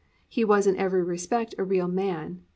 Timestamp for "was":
0.43-0.65